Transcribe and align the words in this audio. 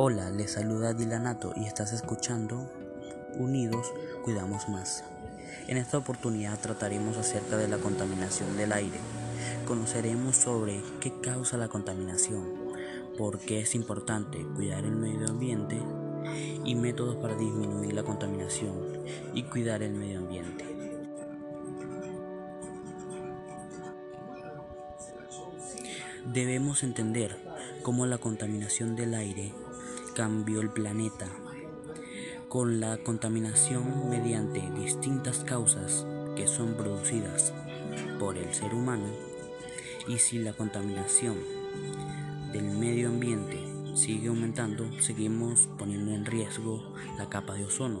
Hola, 0.00 0.30
les 0.30 0.52
saluda 0.52 0.94
Dilanato 0.94 1.54
y 1.56 1.64
estás 1.64 1.92
escuchando 1.92 2.70
Unidos 3.36 3.92
Cuidamos 4.22 4.68
Más. 4.68 5.02
En 5.66 5.76
esta 5.76 5.98
oportunidad 5.98 6.56
trataremos 6.60 7.16
acerca 7.16 7.56
de 7.56 7.66
la 7.66 7.78
contaminación 7.78 8.56
del 8.56 8.70
aire. 8.70 9.00
Conoceremos 9.66 10.36
sobre 10.36 10.84
qué 11.00 11.20
causa 11.20 11.56
la 11.56 11.66
contaminación, 11.66 12.44
por 13.18 13.40
qué 13.40 13.62
es 13.62 13.74
importante 13.74 14.38
cuidar 14.54 14.84
el 14.84 14.94
medio 14.94 15.26
ambiente 15.26 15.82
y 16.64 16.76
métodos 16.76 17.16
para 17.16 17.34
disminuir 17.34 17.92
la 17.92 18.04
contaminación 18.04 18.76
y 19.34 19.42
cuidar 19.42 19.82
el 19.82 19.94
medio 19.94 20.20
ambiente. 20.20 20.64
Debemos 26.24 26.84
entender 26.84 27.36
cómo 27.82 28.06
la 28.06 28.18
contaminación 28.18 28.94
del 28.94 29.14
aire 29.14 29.52
cambió 30.18 30.60
el 30.60 30.70
planeta. 30.70 31.28
Con 32.48 32.80
la 32.80 32.98
contaminación 33.04 34.10
mediante 34.10 34.68
distintas 34.72 35.44
causas 35.44 36.08
que 36.34 36.48
son 36.48 36.74
producidas 36.74 37.52
por 38.18 38.36
el 38.36 38.52
ser 38.52 38.74
humano 38.74 39.06
y 40.08 40.18
si 40.18 40.40
la 40.40 40.54
contaminación 40.54 41.36
del 42.52 42.64
medio 42.64 43.10
ambiente 43.10 43.64
sigue 43.94 44.26
aumentando, 44.26 44.90
seguimos 45.00 45.68
poniendo 45.78 46.10
en 46.10 46.26
riesgo 46.26 46.82
la 47.16 47.28
capa 47.28 47.54
de 47.54 47.66
ozono, 47.66 48.00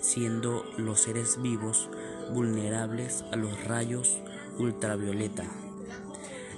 siendo 0.00 0.64
los 0.78 1.00
seres 1.00 1.42
vivos 1.42 1.90
vulnerables 2.32 3.26
a 3.30 3.36
los 3.36 3.62
rayos 3.64 4.22
ultravioleta, 4.58 5.44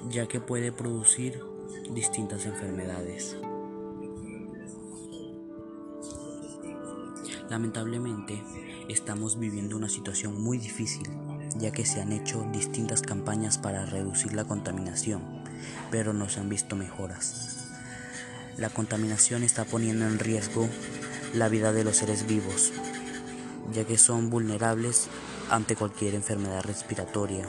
ya 0.08 0.28
que 0.28 0.38
puede 0.38 0.70
producir 0.70 1.42
distintas 1.90 2.46
enfermedades. 2.46 3.36
Lamentablemente, 7.50 8.44
estamos 8.88 9.38
viviendo 9.38 9.74
una 9.76 9.88
situación 9.88 10.42
muy 10.42 10.58
difícil, 10.58 11.08
ya 11.56 11.70
que 11.70 11.86
se 11.86 12.02
han 12.02 12.12
hecho 12.12 12.46
distintas 12.52 13.00
campañas 13.00 13.56
para 13.56 13.86
reducir 13.86 14.34
la 14.34 14.44
contaminación, 14.44 15.22
pero 15.90 16.12
no 16.12 16.28
se 16.28 16.40
han 16.40 16.50
visto 16.50 16.76
mejoras. 16.76 17.70
La 18.58 18.68
contaminación 18.68 19.44
está 19.44 19.64
poniendo 19.64 20.06
en 20.06 20.18
riesgo 20.18 20.68
la 21.32 21.48
vida 21.48 21.72
de 21.72 21.84
los 21.84 21.96
seres 21.96 22.26
vivos, 22.26 22.72
ya 23.72 23.84
que 23.84 23.96
son 23.96 24.28
vulnerables 24.28 25.08
ante 25.48 25.74
cualquier 25.74 26.14
enfermedad 26.14 26.64
respiratoria, 26.64 27.48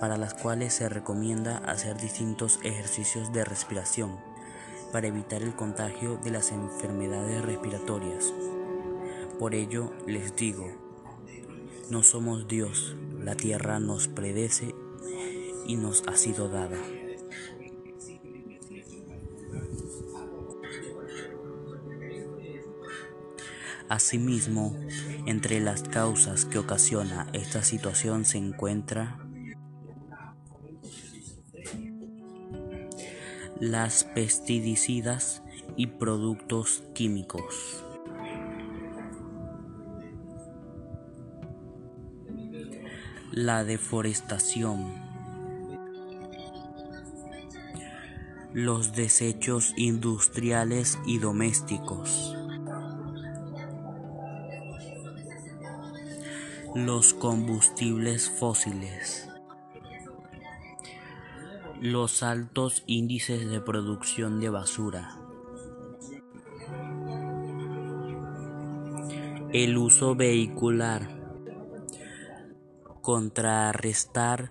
para 0.00 0.16
las 0.16 0.32
cuales 0.32 0.72
se 0.72 0.88
recomienda 0.88 1.58
hacer 1.58 2.00
distintos 2.00 2.58
ejercicios 2.62 3.34
de 3.34 3.44
respiración 3.44 4.16
para 4.92 5.08
evitar 5.08 5.42
el 5.42 5.54
contagio 5.54 6.16
de 6.24 6.30
las 6.30 6.52
enfermedades 6.52 7.42
respiratorias. 7.42 8.32
Por 9.40 9.54
ello 9.54 9.90
les 10.06 10.36
digo, 10.36 10.70
no 11.88 12.02
somos 12.02 12.46
Dios, 12.46 12.94
la 13.18 13.36
tierra 13.36 13.80
nos 13.80 14.06
predece 14.06 14.74
y 15.66 15.76
nos 15.76 16.02
ha 16.06 16.14
sido 16.18 16.50
dada. 16.50 16.76
Asimismo, 23.88 24.78
entre 25.24 25.60
las 25.60 25.84
causas 25.84 26.44
que 26.44 26.58
ocasiona 26.58 27.26
esta 27.32 27.62
situación 27.62 28.26
se 28.26 28.36
encuentra 28.36 29.26
las 33.58 34.04
pesticidas 34.04 35.42
y 35.78 35.86
productos 35.86 36.82
químicos. 36.94 37.86
La 43.32 43.62
deforestación. 43.62 44.92
Los 48.52 48.92
desechos 48.92 49.72
industriales 49.76 50.98
y 51.06 51.18
domésticos. 51.18 52.36
Los 56.74 57.14
combustibles 57.14 58.28
fósiles. 58.28 59.28
Los 61.80 62.24
altos 62.24 62.82
índices 62.88 63.48
de 63.48 63.60
producción 63.60 64.40
de 64.40 64.48
basura. 64.48 65.16
El 69.52 69.78
uso 69.78 70.16
vehicular. 70.16 71.19
Contrarrestar 73.02 74.50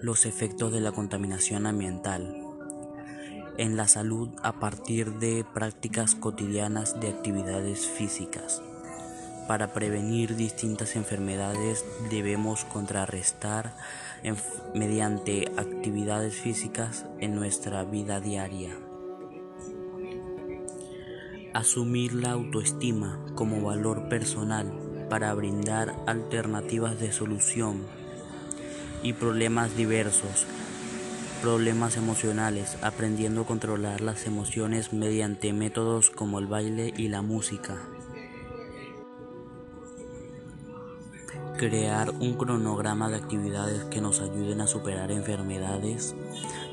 los 0.00 0.24
efectos 0.24 0.72
de 0.72 0.80
la 0.80 0.90
contaminación 0.92 1.66
ambiental 1.66 2.34
en 3.58 3.76
la 3.76 3.88
salud 3.88 4.30
a 4.42 4.58
partir 4.58 5.18
de 5.18 5.44
prácticas 5.44 6.14
cotidianas 6.14 6.98
de 6.98 7.08
actividades 7.08 7.86
físicas. 7.86 8.62
Para 9.46 9.74
prevenir 9.74 10.34
distintas 10.34 10.96
enfermedades 10.96 11.84
debemos 12.10 12.64
contrarrestar 12.64 13.76
mediante 14.74 15.52
actividades 15.58 16.36
físicas 16.36 17.04
en 17.18 17.34
nuestra 17.34 17.84
vida 17.84 18.18
diaria. 18.18 18.78
Asumir 21.52 22.14
la 22.14 22.30
autoestima 22.30 23.20
como 23.34 23.60
valor 23.60 24.08
personal 24.08 24.89
para 25.10 25.34
brindar 25.34 25.94
alternativas 26.06 26.98
de 26.98 27.12
solución 27.12 27.82
y 29.02 29.12
problemas 29.12 29.76
diversos, 29.76 30.46
problemas 31.42 31.98
emocionales, 31.98 32.78
aprendiendo 32.80 33.42
a 33.42 33.46
controlar 33.46 34.00
las 34.00 34.26
emociones 34.26 34.94
mediante 34.94 35.52
métodos 35.52 36.08
como 36.08 36.38
el 36.38 36.46
baile 36.46 36.94
y 36.96 37.08
la 37.08 37.20
música. 37.20 37.76
crear 41.60 42.08
un 42.08 42.38
cronograma 42.38 43.10
de 43.10 43.16
actividades 43.16 43.84
que 43.84 44.00
nos 44.00 44.20
ayuden 44.20 44.62
a 44.62 44.66
superar 44.66 45.12
enfermedades 45.12 46.14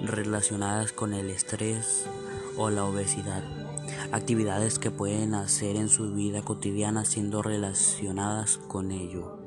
relacionadas 0.02 0.94
con 0.94 1.14
el 1.14 1.30
estrés 1.30 2.06
o 2.56 2.70
la 2.70 2.86
obesidad. 2.86 3.44
Actividades 4.12 4.80
que 4.80 4.92
pueden 4.92 5.34
hacer 5.34 5.76
en 5.76 5.90
su 5.90 6.14
vida 6.14 6.42
cotidiana 6.42 7.06
siendo 7.06 7.42
relacionadas 7.42 8.60
con 8.68 8.92
ello. 8.92 9.38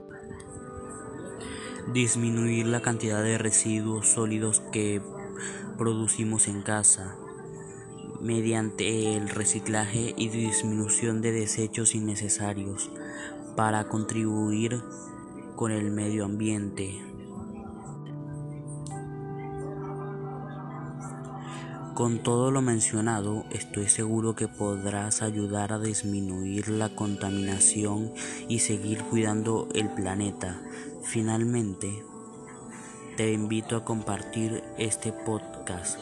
Disminuir 1.92 2.66
la 2.66 2.82
cantidad 2.82 3.22
de 3.22 3.38
residuos 3.38 4.08
sólidos 4.08 4.60
que 4.72 5.02
producimos 5.78 6.46
en 6.46 6.62
casa 6.62 7.16
mediante 8.20 9.16
el 9.16 9.30
reciclaje 9.30 10.14
y 10.16 10.28
disminución 10.28 11.22
de 11.22 11.32
desechos 11.32 11.94
innecesarios 11.94 12.90
para 13.56 13.88
contribuir 13.88 14.82
con 15.56 15.72
el 15.72 15.90
medio 15.90 16.26
ambiente. 16.26 17.09
Con 22.00 22.20
todo 22.20 22.50
lo 22.50 22.62
mencionado, 22.62 23.44
estoy 23.50 23.90
seguro 23.90 24.34
que 24.34 24.48
podrás 24.48 25.20
ayudar 25.20 25.74
a 25.74 25.78
disminuir 25.78 26.70
la 26.70 26.88
contaminación 26.88 28.14
y 28.48 28.60
seguir 28.60 29.02
cuidando 29.02 29.68
el 29.74 29.90
planeta. 29.90 30.58
Finalmente, 31.02 32.02
te 33.18 33.34
invito 33.34 33.76
a 33.76 33.84
compartir 33.84 34.64
este 34.78 35.12
podcast 35.12 35.98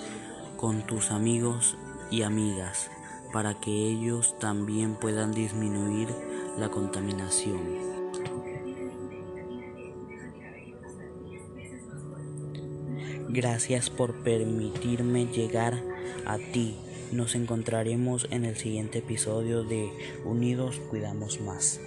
con 0.57 0.87
tus 0.87 1.11
amigos 1.11 1.77
y 2.13 2.23
amigas 2.23 2.93
para 3.33 3.59
que 3.59 3.73
ellos 3.73 4.39
también 4.39 4.95
puedan 4.95 5.33
disminuir 5.33 6.15
la 6.57 6.69
contaminación. 6.69 7.88
Gracias 13.29 13.91
por 13.91 14.15
permitirme 14.15 15.27
llegar 15.27 15.83
a 16.25 16.39
ti. 16.39 16.77
Nos 17.13 17.35
encontraremos 17.35 18.27
en 18.31 18.45
el 18.45 18.57
siguiente 18.57 18.99
episodio 18.99 19.65
de 19.65 19.91
Unidos 20.25 20.81
Cuidamos 20.91 21.41
Más. 21.41 21.81